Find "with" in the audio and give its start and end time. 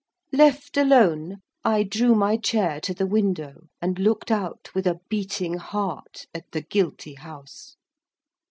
4.73-4.87